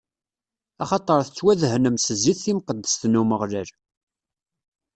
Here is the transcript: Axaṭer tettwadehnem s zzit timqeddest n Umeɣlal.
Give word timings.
Axaṭer 0.83 1.19
tettwadehnem 1.23 1.95
s 1.99 2.05
zzit 2.17 2.39
timqeddest 2.43 3.03
n 3.07 3.19
Umeɣlal. 3.21 3.69